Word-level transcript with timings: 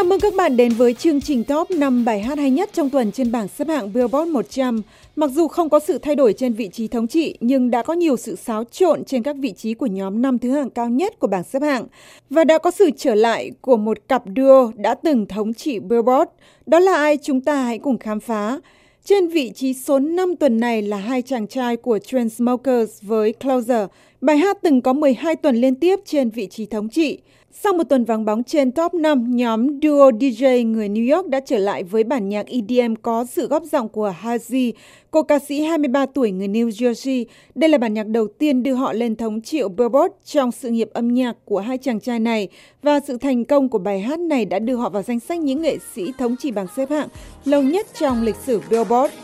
Chào 0.00 0.04
mừng 0.04 0.20
các 0.20 0.34
bạn 0.34 0.56
đến 0.56 0.72
với 0.72 0.94
chương 0.94 1.20
trình 1.20 1.44
top 1.44 1.70
5 1.70 2.04
bài 2.04 2.20
hát 2.20 2.38
hay 2.38 2.50
nhất 2.50 2.70
trong 2.72 2.90
tuần 2.90 3.12
trên 3.12 3.32
bảng 3.32 3.48
xếp 3.48 3.68
hạng 3.68 3.92
Billboard 3.92 4.30
100. 4.30 4.82
Mặc 5.16 5.30
dù 5.30 5.48
không 5.48 5.70
có 5.70 5.80
sự 5.80 5.98
thay 5.98 6.14
đổi 6.14 6.32
trên 6.32 6.52
vị 6.52 6.68
trí 6.68 6.88
thống 6.88 7.06
trị, 7.06 7.36
nhưng 7.40 7.70
đã 7.70 7.82
có 7.82 7.92
nhiều 7.92 8.16
sự 8.16 8.36
xáo 8.36 8.64
trộn 8.64 9.04
trên 9.04 9.22
các 9.22 9.36
vị 9.36 9.52
trí 9.52 9.74
của 9.74 9.86
nhóm 9.86 10.22
năm 10.22 10.38
thứ 10.38 10.50
hạng 10.50 10.70
cao 10.70 10.88
nhất 10.88 11.18
của 11.18 11.26
bảng 11.26 11.44
xếp 11.44 11.62
hạng. 11.62 11.86
Và 12.30 12.44
đã 12.44 12.58
có 12.58 12.70
sự 12.70 12.90
trở 12.96 13.14
lại 13.14 13.50
của 13.60 13.76
một 13.76 14.08
cặp 14.08 14.22
duo 14.36 14.72
đã 14.76 14.94
từng 14.94 15.26
thống 15.26 15.54
trị 15.54 15.78
Billboard. 15.78 16.30
Đó 16.66 16.78
là 16.78 16.96
ai 16.96 17.16
chúng 17.16 17.40
ta 17.40 17.62
hãy 17.62 17.78
cùng 17.78 17.98
khám 17.98 18.20
phá. 18.20 18.58
Trên 19.04 19.28
vị 19.28 19.52
trí 19.54 19.74
số 19.74 19.98
5 19.98 20.36
tuần 20.36 20.60
này 20.60 20.82
là 20.82 20.96
hai 20.96 21.22
chàng 21.22 21.46
trai 21.46 21.76
của 21.76 21.98
Chainsmokers 21.98 23.02
với 23.02 23.32
Closer. 23.32 23.88
Bài 24.20 24.36
hát 24.36 24.58
từng 24.62 24.80
có 24.82 24.92
12 24.92 25.36
tuần 25.36 25.56
liên 25.56 25.74
tiếp 25.74 26.00
trên 26.04 26.30
vị 26.30 26.46
trí 26.46 26.66
thống 26.66 26.88
trị. 26.88 27.18
Sau 27.52 27.72
một 27.72 27.84
tuần 27.84 28.04
vắng 28.04 28.24
bóng 28.24 28.44
trên 28.44 28.72
top 28.72 28.94
5, 28.94 29.36
nhóm 29.36 29.80
duo 29.80 30.10
DJ 30.10 30.70
người 30.70 30.88
New 30.88 31.16
York 31.16 31.28
đã 31.28 31.40
trở 31.40 31.58
lại 31.58 31.82
với 31.82 32.04
bản 32.04 32.28
nhạc 32.28 32.46
EDM 32.46 32.94
có 33.02 33.24
sự 33.24 33.46
góp 33.46 33.62
giọng 33.64 33.88
của 33.88 34.14
Hazy, 34.22 34.72
cô 35.10 35.22
ca 35.22 35.38
sĩ 35.38 35.60
23 35.60 36.06
tuổi 36.06 36.30
người 36.30 36.48
New 36.48 36.68
Jersey. 36.68 37.24
Đây 37.54 37.70
là 37.70 37.78
bản 37.78 37.94
nhạc 37.94 38.06
đầu 38.06 38.26
tiên 38.38 38.62
đưa 38.62 38.74
họ 38.74 38.92
lên 38.92 39.16
thống 39.16 39.40
trị 39.40 39.62
Billboard 39.76 40.14
trong 40.24 40.52
sự 40.52 40.70
nghiệp 40.70 40.90
âm 40.92 41.14
nhạc 41.14 41.36
của 41.44 41.58
hai 41.58 41.78
chàng 41.78 42.00
trai 42.00 42.18
này 42.18 42.48
và 42.82 43.00
sự 43.06 43.18
thành 43.18 43.44
công 43.44 43.68
của 43.68 43.78
bài 43.78 44.00
hát 44.00 44.20
này 44.20 44.44
đã 44.44 44.58
đưa 44.58 44.76
họ 44.76 44.88
vào 44.88 45.02
danh 45.02 45.20
sách 45.20 45.38
những 45.38 45.62
nghệ 45.62 45.76
sĩ 45.94 46.12
thống 46.18 46.36
trị 46.36 46.50
bảng 46.50 46.66
xếp 46.76 46.90
hạng 46.90 47.08
lâu 47.44 47.62
nhất 47.62 47.86
trong 47.98 48.22
lịch 48.22 48.36
sử 48.46 48.60
Billboard. 48.70 49.14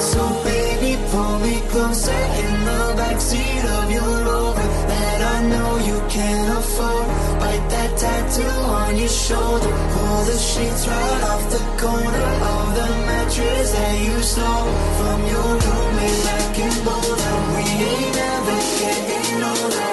So 0.00 0.32
baby, 0.44 0.96
can't. 6.62 7.40
Bite 7.40 7.68
that 7.70 7.90
tattoo 7.98 8.48
on 8.70 8.96
your 8.96 9.08
shoulder. 9.08 9.72
Pull 9.92 10.24
the 10.24 10.38
sheets 10.38 10.86
right 10.86 11.22
off 11.30 11.50
the 11.50 11.58
corner 11.80 12.26
of 12.52 12.74
the 12.76 12.88
mattress 13.06 13.72
that 13.72 13.96
you 14.06 14.22
stole 14.22 14.70
from 14.98 15.18
your 15.32 15.50
roommate 15.64 16.24
back 16.24 16.58
in 16.58 16.72
Boulder. 16.84 17.34
We 17.54 17.64
ain't 17.88 18.16
never 18.16 18.56
getting 18.80 19.42
older. 19.42 19.92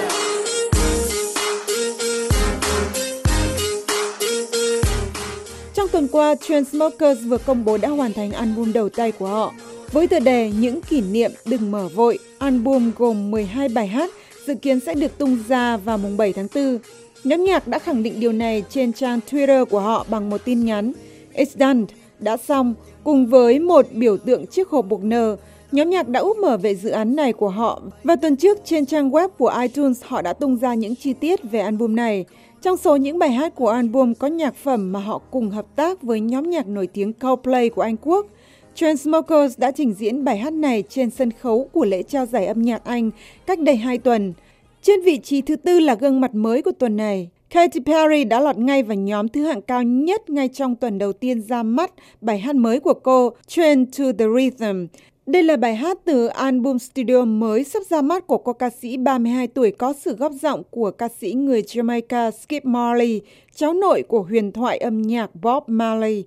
Trong 5.73 5.87
tuần 5.87 6.07
qua, 6.07 6.35
Transmokers 6.35 7.17
vừa 7.27 7.37
công 7.37 7.65
bố 7.65 7.77
đã 7.77 7.89
hoàn 7.89 8.13
thành 8.13 8.31
album 8.31 8.73
đầu 8.73 8.89
tay 8.89 9.11
của 9.11 9.27
họ. 9.27 9.53
Với 9.91 10.07
tựa 10.07 10.19
đề 10.19 10.51
Những 10.59 10.81
kỷ 10.81 11.01
niệm 11.01 11.31
đừng 11.45 11.71
mở 11.71 11.87
vội, 11.87 12.19
album 12.39 12.91
gồm 12.97 13.31
12 13.31 13.69
bài 13.69 13.87
hát 13.87 14.09
dự 14.49 14.55
kiến 14.55 14.79
sẽ 14.79 14.93
được 14.93 15.17
tung 15.17 15.37
ra 15.47 15.77
vào 15.77 15.97
mùng 15.97 16.17
7 16.17 16.33
tháng 16.33 16.47
4. 16.55 16.77
Nhóm 17.23 17.43
nhạc 17.43 17.67
đã 17.67 17.79
khẳng 17.79 18.03
định 18.03 18.19
điều 18.19 18.31
này 18.31 18.63
trên 18.69 18.93
trang 18.93 19.19
Twitter 19.29 19.65
của 19.65 19.79
họ 19.79 20.05
bằng 20.09 20.29
một 20.29 20.41
tin 20.45 20.65
nhắn 20.65 20.91
It's 21.33 21.45
done, 21.59 21.85
đã 22.19 22.37
xong, 22.37 22.73
cùng 23.03 23.25
với 23.25 23.59
một 23.59 23.85
biểu 23.91 24.17
tượng 24.17 24.47
chiếc 24.47 24.69
hộp 24.69 24.85
buộc 24.89 25.03
nơ. 25.03 25.35
Nhóm 25.71 25.89
nhạc 25.89 26.07
đã 26.07 26.19
úp 26.19 26.37
mở 26.37 26.57
về 26.57 26.75
dự 26.75 26.89
án 26.89 27.15
này 27.15 27.33
của 27.33 27.49
họ 27.49 27.81
và 28.03 28.15
tuần 28.15 28.35
trước 28.35 28.57
trên 28.65 28.85
trang 28.85 29.11
web 29.11 29.29
của 29.29 29.53
iTunes 29.61 30.03
họ 30.03 30.21
đã 30.21 30.33
tung 30.33 30.57
ra 30.57 30.73
những 30.73 30.95
chi 30.95 31.13
tiết 31.13 31.39
về 31.51 31.59
album 31.59 31.95
này. 31.95 32.25
Trong 32.61 32.77
số 32.77 32.95
những 32.95 33.19
bài 33.19 33.31
hát 33.31 33.55
của 33.55 33.69
album 33.69 34.13
có 34.13 34.27
nhạc 34.27 34.55
phẩm 34.55 34.91
mà 34.91 34.99
họ 34.99 35.21
cùng 35.31 35.49
hợp 35.49 35.65
tác 35.75 36.01
với 36.01 36.19
nhóm 36.19 36.49
nhạc 36.49 36.67
nổi 36.67 36.87
tiếng 36.87 37.13
Coldplay 37.13 37.69
của 37.69 37.81
Anh 37.81 37.97
Quốc– 37.97 38.25
Chainsmokers 38.79 39.59
đã 39.59 39.71
trình 39.71 39.93
diễn 39.93 40.23
bài 40.23 40.37
hát 40.37 40.53
này 40.53 40.83
trên 40.89 41.09
sân 41.09 41.31
khấu 41.31 41.69
của 41.73 41.85
lễ 41.85 42.03
trao 42.03 42.25
giải 42.25 42.45
âm 42.45 42.61
nhạc 42.61 42.83
Anh 42.83 43.11
cách 43.45 43.59
đây 43.59 43.75
hai 43.75 43.97
tuần. 43.97 44.33
Trên 44.81 45.01
vị 45.01 45.17
trí 45.23 45.41
thứ 45.41 45.55
tư 45.55 45.79
là 45.79 45.95
gương 45.95 46.21
mặt 46.21 46.35
mới 46.35 46.61
của 46.61 46.71
tuần 46.71 46.97
này. 46.97 47.29
Katy 47.49 47.79
Perry 47.85 48.23
đã 48.23 48.39
lọt 48.39 48.57
ngay 48.57 48.83
vào 48.83 48.97
nhóm 48.97 49.27
thứ 49.27 49.43
hạng 49.43 49.61
cao 49.61 49.83
nhất 49.83 50.29
ngay 50.29 50.47
trong 50.47 50.75
tuần 50.75 50.97
đầu 50.97 51.13
tiên 51.13 51.41
ra 51.41 51.63
mắt 51.63 51.91
bài 52.21 52.39
hát 52.39 52.55
mới 52.55 52.79
của 52.79 52.93
cô, 52.93 53.31
Train 53.47 53.85
to 53.85 54.03
the 54.19 54.25
Rhythm. 54.35 54.85
Đây 55.25 55.43
là 55.43 55.57
bài 55.57 55.75
hát 55.75 55.97
từ 56.05 56.27
album 56.27 56.77
studio 56.77 57.25
mới 57.25 57.63
sắp 57.63 57.83
ra 57.89 58.01
mắt 58.01 58.27
của 58.27 58.37
cô 58.37 58.53
ca 58.53 58.69
sĩ 58.69 58.97
32 58.97 59.47
tuổi 59.47 59.71
có 59.71 59.93
sự 59.93 60.15
góp 60.15 60.31
giọng 60.31 60.63
của 60.69 60.91
ca 60.91 61.07
sĩ 61.21 61.33
người 61.33 61.61
Jamaica 61.61 62.31
Skip 62.31 62.65
Marley, 62.65 63.21
cháu 63.55 63.73
nội 63.73 64.03
của 64.07 64.21
huyền 64.21 64.51
thoại 64.51 64.77
âm 64.77 65.01
nhạc 65.01 65.35
Bob 65.35 65.63
Marley. 65.67 66.23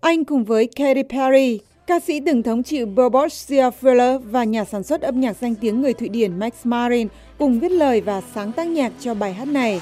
Anh 0.00 0.24
cùng 0.24 0.44
với 0.44 0.66
Katy 0.66 1.02
Perry 1.02 1.60
Ca 1.86 2.00
sĩ 2.00 2.20
từng 2.26 2.42
thống 2.42 2.62
trị 2.62 2.84
Billboard, 2.84 3.34
Sia 3.34 3.70
Fuller 3.80 4.18
và 4.18 4.44
nhà 4.44 4.64
sản 4.64 4.82
xuất 4.82 5.02
âm 5.02 5.20
nhạc 5.20 5.36
danh 5.40 5.54
tiếng 5.54 5.82
người 5.82 5.94
Thụy 5.94 6.08
Điển 6.08 6.38
Max 6.38 6.52
Marin 6.64 7.08
cùng 7.38 7.60
viết 7.60 7.70
lời 7.70 8.00
và 8.00 8.22
sáng 8.34 8.52
tác 8.52 8.66
nhạc 8.66 8.92
cho 9.00 9.14
bài 9.14 9.32
hát 9.32 9.48
này. 9.48 9.80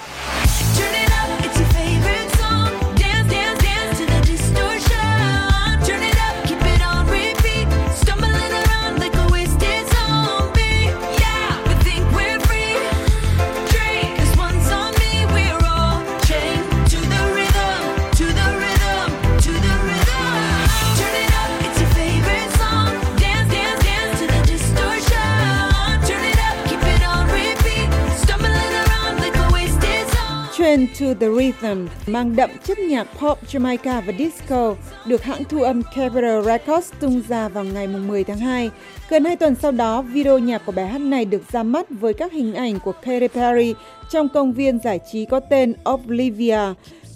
Train 30.87 31.15
to 31.15 31.21
the 31.21 31.33
Rhythm 31.33 31.87
mang 32.07 32.37
đậm 32.37 32.51
chất 32.65 32.79
nhạc 32.79 33.05
pop 33.05 33.39
Jamaica 33.49 34.01
và 34.01 34.13
disco 34.19 34.75
được 35.07 35.23
hãng 35.23 35.45
thu 35.45 35.63
âm 35.63 35.83
Capitol 35.83 36.45
Records 36.45 36.93
tung 37.01 37.23
ra 37.29 37.49
vào 37.49 37.65
ngày 37.65 37.87
10 37.87 38.25
tháng 38.25 38.39
2. 38.39 38.71
Gần 39.09 39.25
hai 39.25 39.37
tuần 39.37 39.55
sau 39.55 39.73
đó, 39.73 40.03
video 40.03 40.39
nhạc 40.39 40.63
của 40.67 40.73
bài 40.73 40.87
hát 40.87 41.01
này 41.01 41.25
được 41.25 41.43
ra 41.53 41.63
mắt 41.63 41.87
với 41.91 42.15
các 42.15 42.33
hình 42.33 42.55
ảnh 42.55 42.79
của 42.85 42.93
Katy 42.93 43.29
Perry 43.29 43.75
trong 44.11 44.29
công 44.29 44.53
viên 44.53 44.79
giải 44.79 45.01
trí 45.13 45.25
có 45.25 45.41
tên 45.41 45.75
Oblivia. 45.91 46.61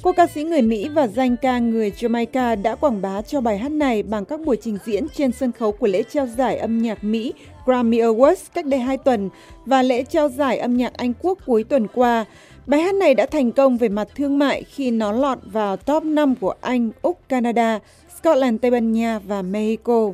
Cô 0.03 0.13
ca 0.13 0.27
sĩ 0.27 0.45
người 0.45 0.63
Mỹ 0.63 0.89
và 0.89 1.07
danh 1.07 1.37
ca 1.37 1.59
người 1.59 1.91
Jamaica 1.91 2.63
đã 2.63 2.75
quảng 2.75 3.03
bá 3.03 3.23
cho 3.23 3.41
bài 3.41 3.59
hát 3.59 3.73
này 3.73 4.03
bằng 4.03 4.25
các 4.25 4.41
buổi 4.41 4.57
trình 4.63 4.79
diễn 4.85 5.07
trên 5.09 5.33
sân 5.33 5.53
khấu 5.53 5.73
của 5.73 5.87
lễ 5.87 6.03
trao 6.03 6.27
giải 6.27 6.57
âm 6.57 6.83
nhạc 6.83 7.05
Mỹ 7.05 7.33
Grammy 7.67 7.99
Awards 7.99 8.47
cách 8.55 8.67
đây 8.67 8.81
hai 8.81 8.97
tuần 8.97 9.31
và 9.65 9.83
lễ 9.83 10.05
trao 10.05 10.29
giải 10.29 10.59
âm 10.59 10.77
nhạc 10.77 10.93
Anh 10.97 11.13
Quốc 11.23 11.39
cuối 11.47 11.65
tuần 11.65 11.87
qua. 11.95 12.25
Bài 12.67 12.81
hát 12.81 12.95
này 12.95 13.15
đã 13.15 13.27
thành 13.27 13.53
công 13.53 13.77
về 13.77 13.89
mặt 13.89 14.09
thương 14.15 14.39
mại 14.39 14.63
khi 14.63 14.91
nó 14.91 15.13
lọt 15.13 15.39
vào 15.45 15.77
top 15.77 16.05
5 16.05 16.35
của 16.41 16.55
Anh, 16.61 16.91
Úc, 17.03 17.29
Canada, 17.29 17.79
Scotland, 18.19 18.61
Tây 18.63 18.71
Ban 18.71 18.93
Nha 18.93 19.19
và 19.19 19.43
Mexico. 19.43 20.13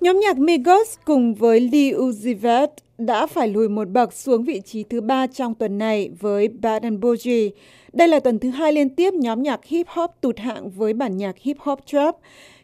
Nhóm 0.00 0.20
nhạc 0.20 0.38
Migos 0.38 0.94
cùng 1.04 1.34
với 1.34 1.60
Lee 1.60 1.92
Uzi 1.92 2.36
Vert 2.36 2.70
đã 2.98 3.26
phải 3.26 3.48
lùi 3.48 3.68
một 3.68 3.88
bậc 3.88 4.12
xuống 4.12 4.44
vị 4.44 4.60
trí 4.64 4.82
thứ 4.82 5.00
ba 5.00 5.26
trong 5.26 5.54
tuần 5.54 5.78
này 5.78 6.10
với 6.20 6.48
Bad 6.48 6.82
and 6.82 7.00
Bougie. 7.00 7.50
Đây 7.92 8.08
là 8.08 8.20
tuần 8.20 8.38
thứ 8.38 8.50
hai 8.50 8.72
liên 8.72 8.88
tiếp 8.88 9.14
nhóm 9.14 9.42
nhạc 9.42 9.64
hip 9.64 9.86
hop 9.88 10.10
tụt 10.20 10.38
hạng 10.38 10.70
với 10.70 10.92
bản 10.92 11.16
nhạc 11.16 11.38
hip 11.38 11.56
hop 11.58 11.80
trap. 11.86 12.16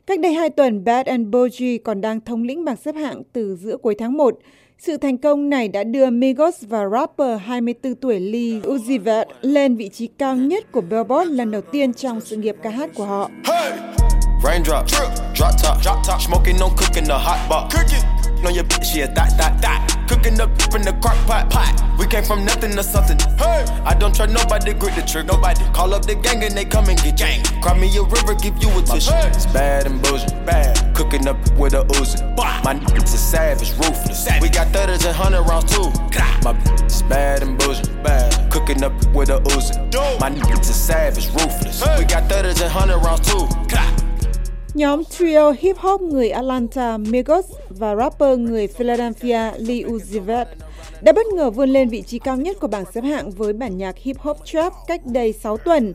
Cách 0.07 0.21
đây 0.21 0.33
2 0.33 0.51
tuần, 0.51 0.85
Bad 0.85 1.07
and 1.07 1.29
Bougie 1.29 1.79
còn 1.79 2.01
đang 2.01 2.21
thống 2.21 2.43
lĩnh 2.43 2.65
bảng 2.65 2.77
xếp 2.77 2.95
hạng 2.95 3.23
từ 3.33 3.57
giữa 3.57 3.77
cuối 3.77 3.95
tháng 3.99 4.17
1. 4.17 4.35
Sự 4.79 4.97
thành 4.97 5.19
công 5.19 5.51
này 5.51 5.69
đã 5.69 5.85
đưa 5.85 6.11
Migos 6.11 6.65
và 6.69 6.89
rapper 6.89 7.41
24 7.41 7.95
tuổi 7.95 8.21
Lee 8.21 8.61
Uzi 8.61 9.01
Vert 9.01 9.29
lên 9.41 9.77
vị 9.77 9.89
trí 9.89 10.07
cao 10.07 10.37
nhất 10.37 10.73
của 10.73 10.81
Billboard 10.81 11.31
lần 11.31 11.51
đầu 11.51 11.63
tiên 11.63 11.95
trong 11.95 12.21
sự 12.21 12.37
nghiệp 12.37 12.57
ca 12.63 12.71
hát 12.71 12.91
của 12.95 13.05
họ. 13.05 13.31
Hey! 13.45 13.73
Raindrop, 14.45 14.89
drip, 14.89 15.09
drop 15.35 15.51
top, 15.65 15.83
drop 15.83 15.97
top, 16.09 16.21
smoking, 16.21 16.57
no 16.61 16.67
cooking 16.69 17.09
the 17.09 17.19
hot 17.19 17.39
box. 17.51 17.75
Cooking. 17.75 18.11
On 18.47 18.54
your 18.54 18.65
bitch, 18.65 18.94
yeah, 18.94 19.06
that, 19.06 19.36
that, 19.39 19.60
that. 19.62 20.06
Cooking 20.09 20.41
up 20.41 20.50
in 20.74 20.83
the 20.83 20.92
crock 21.00 21.16
pot, 21.27 21.50
pot. 21.50 21.72
We 21.98 22.06
came 22.06 22.24
from 22.24 22.44
nothing 22.44 22.72
to 22.72 22.83
something. 22.83 23.18
Hey, 23.39 23.65
I 23.84 23.94
don't 23.94 24.15
trust 24.15 24.33
nobody, 24.33 24.74
grip 24.74 24.94
the 24.94 25.03
trick, 25.03 25.27
nobody. 25.27 25.65
Call 25.72 25.94
up 25.94 26.04
the 26.04 26.15
gang 26.15 26.42
and 26.42 26.54
they 26.56 26.65
come 26.65 26.89
and 26.89 27.00
get 27.03 27.16
gang. 27.16 27.42
Cry 27.62 27.78
me 27.78 27.94
a 27.97 28.03
river, 28.03 28.34
give 28.34 28.62
you 28.62 28.68
a 28.78 28.83
tissue. 28.83 29.10
It's 29.33 29.47
bad 29.47 29.86
and 29.86 30.03
bullshit, 30.03 30.44
bad. 30.44 30.94
Cooking 30.94 31.27
up 31.28 31.36
with 31.56 31.74
a 31.74 31.84
Uzi. 31.97 32.21
My 32.65 32.74
niggas 32.74 33.15
is 33.15 33.21
savage, 33.21 33.71
ruthless. 33.72 34.28
We 34.41 34.48
got 34.48 34.68
thudders 34.68 35.04
and 35.04 35.16
hundred 35.16 35.42
rounds 35.42 35.74
too. 35.74 35.91
My 36.45 36.53
bitch 36.53 36.86
is 36.86 37.03
bad 37.03 37.42
and 37.42 37.59
bullshit, 37.59 38.03
bad. 38.03 38.50
Cooking 38.50 38.83
up 38.83 38.92
with 39.15 39.30
a 39.30 39.38
Uzi. 39.41 39.78
My 40.21 40.30
niggas 40.30 40.68
is 40.68 40.77
savage, 40.77 41.28
ruthless. 41.28 41.83
We 41.98 42.04
got 42.04 42.28
thudders 42.28 42.60
and 42.60 42.71
hundred 42.71 42.98
rounds 42.98 43.27
too. 43.27 43.47
Nhóm 44.74 45.04
trio 45.04 45.53
hip 45.59 45.77
hop 45.77 46.01
người 46.01 46.30
Atlanta, 46.30 46.97
Migos 46.97 47.47
và 47.69 47.95
rapper 47.97 48.39
người 48.39 48.66
Philadelphia, 48.66 49.51
Lee 49.59 49.83
Uzi 49.83 50.21
Vert 50.21 50.48
đã 51.03 51.13
bất 51.13 51.27
ngờ 51.27 51.51
vươn 51.51 51.71
lên 51.71 51.89
vị 51.89 52.03
trí 52.03 52.19
cao 52.19 52.36
nhất 52.36 52.57
của 52.60 52.66
bảng 52.66 52.84
xếp 52.95 53.01
hạng 53.01 53.30
với 53.30 53.53
bản 53.53 53.78
nhạc 53.78 53.98
hip 53.98 54.19
hop 54.19 54.36
trap 54.45 54.72
cách 54.86 55.01
đây 55.07 55.33
6 55.33 55.57
tuần. 55.57 55.95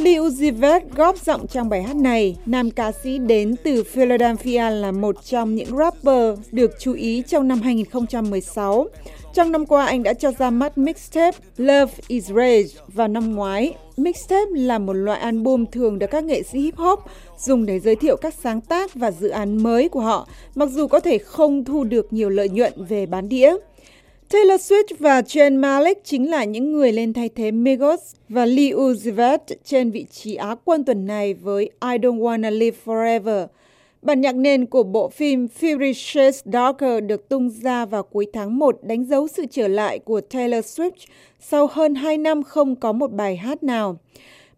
Lil 0.00 0.20
Uzi 0.20 0.50
Vert 0.50 0.84
góp 0.96 1.18
giọng 1.18 1.46
trong 1.46 1.68
bài 1.68 1.82
hát 1.82 1.96
này. 1.96 2.36
Nam 2.46 2.70
ca 2.70 2.92
sĩ 2.92 3.18
đến 3.18 3.54
từ 3.64 3.84
Philadelphia 3.84 4.70
là 4.70 4.92
một 4.92 5.24
trong 5.24 5.54
những 5.54 5.76
rapper 5.76 6.38
được 6.52 6.70
chú 6.78 6.92
ý 6.92 7.22
trong 7.28 7.48
năm 7.48 7.60
2016. 7.60 8.86
Trong 9.34 9.52
năm 9.52 9.66
qua, 9.66 9.86
anh 9.86 10.02
đã 10.02 10.12
cho 10.12 10.32
ra 10.32 10.50
mắt 10.50 10.78
mixtape 10.78 11.38
Love 11.56 11.92
is 12.08 12.28
Rage 12.28 12.68
vào 12.88 13.08
năm 13.08 13.34
ngoái 13.34 13.74
Mixtape 14.00 14.50
là 14.54 14.78
một 14.78 14.92
loại 14.92 15.20
album 15.20 15.64
thường 15.72 15.98
được 15.98 16.06
các 16.10 16.24
nghệ 16.24 16.42
sĩ 16.42 16.60
hip 16.60 16.76
hop 16.76 16.98
dùng 17.38 17.66
để 17.66 17.80
giới 17.80 17.96
thiệu 17.96 18.16
các 18.16 18.34
sáng 18.42 18.60
tác 18.60 18.94
và 18.94 19.10
dự 19.10 19.28
án 19.28 19.62
mới 19.62 19.88
của 19.88 20.00
họ, 20.00 20.28
mặc 20.54 20.68
dù 20.70 20.86
có 20.86 21.00
thể 21.00 21.18
không 21.18 21.64
thu 21.64 21.84
được 21.84 22.12
nhiều 22.12 22.28
lợi 22.28 22.48
nhuận 22.48 22.72
về 22.88 23.06
bán 23.06 23.28
đĩa. 23.28 23.56
Taylor 24.32 24.60
Swift 24.60 24.94
và 24.98 25.20
Zayn 25.20 25.60
Malik 25.60 26.04
chính 26.04 26.30
là 26.30 26.44
những 26.44 26.72
người 26.72 26.92
lên 26.92 27.12
thay 27.12 27.28
thế 27.28 27.50
Migos 27.50 28.14
và 28.28 28.46
Lee 28.46 28.70
Uzi 28.70 29.14
Vert 29.14 29.42
trên 29.64 29.90
vị 29.90 30.06
trí 30.10 30.34
Á 30.34 30.54
quân 30.64 30.84
tuần 30.84 31.06
này 31.06 31.34
với 31.34 31.64
I 31.64 31.98
Don't 31.98 32.18
Wanna 32.18 32.50
Live 32.50 32.76
Forever. 32.84 33.46
Bản 34.02 34.20
nhạc 34.20 34.34
nền 34.34 34.66
của 34.66 34.82
bộ 34.82 35.08
phim 35.08 35.46
Fury 35.60 35.92
Shades 35.92 36.40
Darker 36.44 37.04
được 37.04 37.28
tung 37.28 37.50
ra 37.50 37.84
vào 37.84 38.02
cuối 38.02 38.26
tháng 38.32 38.58
1 38.58 38.78
đánh 38.82 39.04
dấu 39.04 39.28
sự 39.28 39.46
trở 39.50 39.68
lại 39.68 39.98
của 39.98 40.20
Taylor 40.20 40.64
Swift 40.64 41.06
sau 41.40 41.66
hơn 41.66 41.94
2 41.94 42.18
năm 42.18 42.42
không 42.42 42.76
có 42.76 42.92
một 42.92 43.12
bài 43.12 43.36
hát 43.36 43.62
nào. 43.62 43.98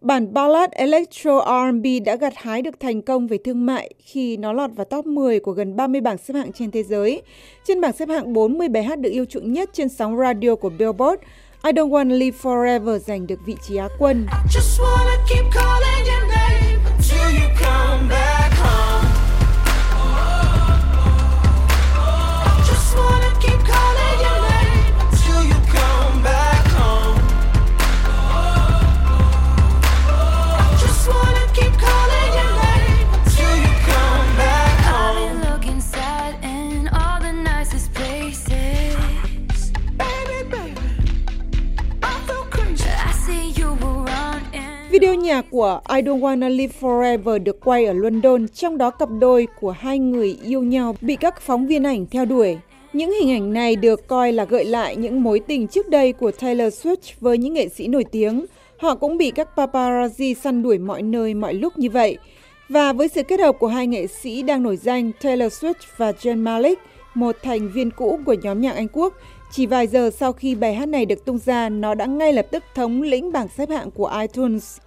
Bản 0.03 0.33
ballad 0.33 0.69
Electro 0.71 1.39
R&B 1.39 1.85
đã 2.05 2.15
gặt 2.15 2.33
hái 2.35 2.61
được 2.61 2.79
thành 2.79 3.01
công 3.01 3.27
về 3.27 3.37
thương 3.45 3.65
mại 3.65 3.93
khi 3.99 4.37
nó 4.37 4.53
lọt 4.53 4.69
vào 4.75 4.85
top 4.85 5.05
10 5.05 5.39
của 5.39 5.51
gần 5.51 5.75
30 5.75 6.01
bảng 6.01 6.17
xếp 6.17 6.33
hạng 6.33 6.51
trên 6.51 6.71
thế 6.71 6.83
giới. 6.83 7.21
Trên 7.67 7.81
bảng 7.81 7.93
xếp 7.93 8.09
hạng 8.09 8.33
40 8.33 8.69
bài 8.69 8.83
hát 8.83 8.99
được 8.99 9.09
yêu 9.09 9.25
chuộng 9.25 9.53
nhất 9.53 9.69
trên 9.73 9.89
sóng 9.89 10.17
radio 10.17 10.55
của 10.55 10.69
Billboard, 10.69 11.21
I 11.63 11.71
Don't 11.71 11.89
Wanna 11.89 12.17
Live 12.17 12.37
Forever 12.41 12.97
giành 12.99 13.27
được 13.27 13.39
vị 13.45 13.55
trí 13.67 13.75
Á 13.75 13.87
quân. 13.99 14.25
Video 44.93 45.15
nhạc 45.15 45.45
của 45.51 45.81
I 45.89 46.01
Don't 46.01 46.19
Wanna 46.19 46.49
Live 46.49 46.73
Forever 46.81 47.43
được 47.43 47.59
quay 47.65 47.85
ở 47.85 47.93
London, 47.93 48.47
trong 48.47 48.77
đó 48.77 48.89
cặp 48.89 49.09
đôi 49.19 49.47
của 49.61 49.71
hai 49.71 49.99
người 49.99 50.37
yêu 50.43 50.63
nhau 50.63 50.95
bị 51.01 51.15
các 51.15 51.41
phóng 51.41 51.67
viên 51.67 51.83
ảnh 51.83 52.05
theo 52.11 52.25
đuổi. 52.25 52.57
Những 52.93 53.11
hình 53.11 53.31
ảnh 53.31 53.53
này 53.53 53.75
được 53.75 54.07
coi 54.07 54.31
là 54.31 54.45
gợi 54.45 54.65
lại 54.65 54.95
những 54.95 55.23
mối 55.23 55.39
tình 55.39 55.67
trước 55.67 55.89
đây 55.89 56.13
của 56.13 56.31
Taylor 56.31 56.73
Swift 56.73 57.13
với 57.19 57.37
những 57.37 57.53
nghệ 57.53 57.69
sĩ 57.69 57.87
nổi 57.87 58.03
tiếng. 58.03 58.45
Họ 58.77 58.95
cũng 58.95 59.17
bị 59.17 59.31
các 59.31 59.49
paparazzi 59.55 60.33
săn 60.33 60.63
đuổi 60.63 60.77
mọi 60.77 61.01
nơi 61.01 61.33
mọi 61.33 61.53
lúc 61.53 61.77
như 61.77 61.89
vậy. 61.89 62.17
Và 62.69 62.93
với 62.93 63.07
sự 63.07 63.23
kết 63.23 63.39
hợp 63.39 63.55
của 63.59 63.67
hai 63.67 63.87
nghệ 63.87 64.07
sĩ 64.07 64.41
đang 64.43 64.63
nổi 64.63 64.77
danh 64.77 65.11
Taylor 65.23 65.53
Swift 65.53 65.73
và 65.97 66.11
Zayn 66.11 66.37
Malik, 66.37 66.79
một 67.13 67.35
thành 67.43 67.71
viên 67.73 67.91
cũ 67.91 68.19
của 68.25 68.35
nhóm 68.43 68.61
nhạc 68.61 68.75
Anh 68.75 68.87
Quốc, 68.93 69.13
chỉ 69.51 69.65
vài 69.65 69.87
giờ 69.87 70.09
sau 70.19 70.33
khi 70.33 70.55
bài 70.55 70.73
hát 70.73 70.85
này 70.85 71.05
được 71.05 71.25
tung 71.25 71.37
ra, 71.45 71.69
nó 71.69 71.93
đã 71.93 72.05
ngay 72.05 72.33
lập 72.33 72.47
tức 72.51 72.63
thống 72.75 73.01
lĩnh 73.01 73.31
bảng 73.31 73.47
xếp 73.57 73.69
hạng 73.69 73.91
của 73.91 74.11
iTunes. 74.21 74.77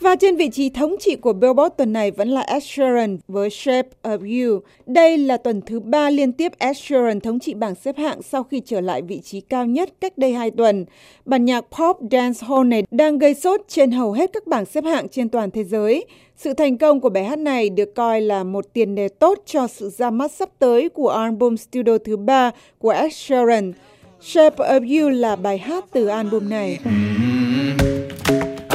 Và 0.00 0.16
trên 0.16 0.36
vị 0.36 0.48
trí 0.52 0.70
thống 0.70 0.94
trị 1.00 1.16
của 1.16 1.32
Billboard 1.32 1.74
tuần 1.76 1.92
này 1.92 2.10
vẫn 2.10 2.28
là 2.28 2.40
Ed 2.40 2.64
Sheeran 2.64 3.18
với 3.28 3.50
Shape 3.50 3.88
of 4.02 4.18
You. 4.18 4.60
Đây 4.86 5.18
là 5.18 5.36
tuần 5.36 5.60
thứ 5.66 5.80
ba 5.80 6.10
liên 6.10 6.32
tiếp 6.32 6.52
Ed 6.58 6.76
Sheeran 6.76 7.20
thống 7.20 7.38
trị 7.38 7.54
bảng 7.54 7.74
xếp 7.74 7.96
hạng 7.98 8.22
sau 8.22 8.42
khi 8.42 8.62
trở 8.66 8.80
lại 8.80 9.02
vị 9.02 9.20
trí 9.20 9.40
cao 9.40 9.66
nhất 9.66 9.90
cách 10.00 10.18
đây 10.18 10.32
hai 10.32 10.50
tuần. 10.50 10.84
Bản 11.24 11.44
nhạc 11.44 11.60
pop 11.60 11.98
dancehall 12.10 12.64
này 12.64 12.82
đang 12.90 13.18
gây 13.18 13.34
sốt 13.34 13.60
trên 13.68 13.90
hầu 13.90 14.12
hết 14.12 14.30
các 14.32 14.46
bảng 14.46 14.64
xếp 14.64 14.84
hạng 14.84 15.08
trên 15.08 15.28
toàn 15.28 15.50
thế 15.50 15.64
giới. 15.64 16.04
Sự 16.36 16.54
thành 16.54 16.78
công 16.78 17.00
của 17.00 17.10
bài 17.10 17.24
hát 17.24 17.38
này 17.38 17.70
được 17.70 17.94
coi 17.94 18.20
là 18.20 18.44
một 18.44 18.64
tiền 18.72 18.94
đề 18.94 19.08
tốt 19.08 19.38
cho 19.46 19.66
sự 19.66 19.90
ra 19.90 20.10
mắt 20.10 20.32
sắp 20.32 20.48
tới 20.58 20.88
của 20.88 21.08
album 21.08 21.56
studio 21.56 21.98
thứ 22.04 22.16
ba 22.16 22.50
của 22.78 22.90
Ed 22.90 23.12
Sheeran. 23.12 23.72
Shape 24.20 24.64
of 24.64 25.00
You 25.00 25.08
là 25.08 25.36
bài 25.36 25.58
hát 25.58 25.84
từ 25.92 26.06
album 26.06 26.48
này. 26.48 26.78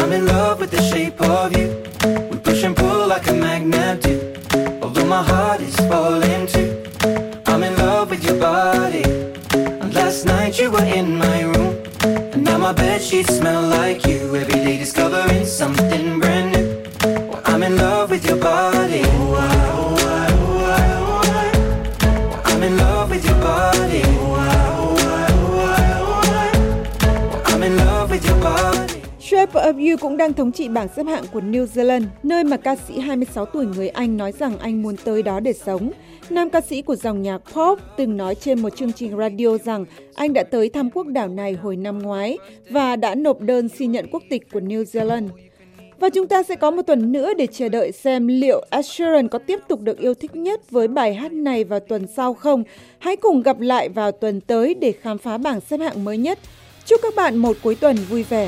I'm 0.06 0.14
in 0.14 0.28
love 0.28 0.60
with 0.60 0.70
the 0.70 0.84
shape 0.84 1.20
of 1.20 1.58
you. 1.58 1.68
We 2.30 2.38
push 2.38 2.62
and 2.62 2.76
pull 2.78 3.08
like 3.08 3.28
a 3.28 3.34
magnet 3.34 4.04
do. 4.04 4.80
Although 4.80 5.08
my 5.08 5.24
heart 5.24 5.62
is 5.62 5.76
falling 5.90 6.46
too. 6.46 6.70
I'm 7.48 7.64
in 7.64 7.76
love 7.76 8.12
with 8.12 8.24
your 8.24 8.40
body. 8.40 9.02
And 9.56 9.92
last 9.96 10.26
night 10.26 10.60
you 10.60 10.70
were 10.70 10.86
in 10.86 11.18
my 11.18 11.42
room. 11.42 11.84
And 12.04 12.44
now 12.44 12.60
my 12.60 12.72
bed 12.72 13.02
sheets 13.02 13.36
smell 13.36 13.64
like 13.64 14.06
you. 14.06 14.36
Every 14.36 14.60
day 14.64 14.78
discovering 14.78 15.44
something 15.44 16.20
brand 16.20 16.52
new. 16.54 16.84
Well, 17.28 17.42
I'm 17.46 17.64
in 17.64 17.76
love 17.76 18.12
with 18.12 18.28
your 18.28 18.38
body. 18.38 19.02
Oh, 19.06 19.55
of 29.66 29.90
You 29.90 29.98
cũng 29.98 30.18
đang 30.18 30.34
thống 30.34 30.52
trị 30.52 30.68
bảng 30.68 30.88
xếp 30.96 31.06
hạng 31.06 31.24
của 31.34 31.40
New 31.40 31.66
Zealand, 31.66 32.04
nơi 32.24 32.44
mà 32.44 32.58
ca 32.58 32.76
sĩ 32.76 33.00
26 33.00 33.46
tuổi 33.46 33.66
người 33.66 33.90
Anh 33.90 34.18
nói 34.18 34.32
rằng 34.40 34.58
anh 34.58 34.82
muốn 34.82 34.96
tới 35.04 35.24
đó 35.24 35.40
để 35.40 35.54
sống. 35.54 35.92
Nam 36.30 36.50
ca 36.50 36.62
sĩ 36.62 36.82
của 36.82 36.96
dòng 36.96 37.22
nhạc 37.22 37.38
pop 37.38 37.80
từng 37.98 38.18
nói 38.18 38.36
trên 38.36 38.62
một 38.62 38.70
chương 38.76 38.94
trình 38.94 39.18
radio 39.18 39.58
rằng 39.58 39.86
anh 40.16 40.34
đã 40.34 40.44
tới 40.44 40.70
thăm 40.70 40.90
quốc 40.90 41.08
đảo 41.08 41.28
này 41.28 41.54
hồi 41.54 41.76
năm 41.76 42.00
ngoái 42.00 42.38
và 42.70 42.96
đã 42.96 43.16
nộp 43.16 43.42
đơn 43.42 43.70
xin 43.70 43.92
nhận 43.92 44.06
quốc 44.12 44.24
tịch 44.30 44.52
của 44.52 44.60
New 44.60 44.84
Zealand. 44.84 45.28
Và 46.00 46.10
chúng 46.10 46.28
ta 46.28 46.44
sẽ 46.44 46.56
có 46.56 46.72
một 46.72 46.82
tuần 46.82 47.12
nữa 47.12 47.34
để 47.34 47.48
chờ 47.48 47.70
đợi 47.70 47.92
xem 47.92 48.28
liệu 48.28 48.66
Ed 48.70 49.02
có 49.32 49.40
tiếp 49.40 49.60
tục 49.68 49.82
được 49.82 49.98
yêu 49.98 50.14
thích 50.14 50.36
nhất 50.36 50.72
với 50.72 50.88
bài 50.88 51.14
hát 51.14 51.32
này 51.32 51.64
vào 51.64 51.80
tuần 51.80 52.08
sau 52.16 52.34
không. 52.34 52.64
Hãy 53.00 53.16
cùng 53.16 53.42
gặp 53.42 53.60
lại 53.60 53.90
vào 53.90 54.12
tuần 54.12 54.42
tới 54.42 54.74
để 54.74 54.92
khám 54.92 55.18
phá 55.18 55.38
bảng 55.38 55.62
xếp 55.62 55.78
hạng 55.78 56.04
mới 56.04 56.18
nhất. 56.18 56.40
Chúc 56.86 57.00
các 57.04 57.14
bạn 57.16 57.38
một 57.38 57.58
cuối 57.64 57.76
tuần 57.76 57.96
vui 58.10 58.24
vẻ. 58.24 58.48